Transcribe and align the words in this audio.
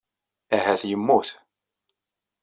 Ahat 0.57 0.81
yemmut. 0.89 1.27